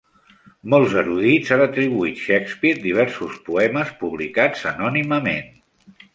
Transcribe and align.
Molts 0.73 0.95
erudits 1.01 1.51
han 1.55 1.61
atribuït 1.65 2.21
Shakespeare 2.23 2.83
diversos 2.87 3.37
poemes 3.51 3.93
publicats 4.01 4.67
anònimament. 4.73 5.55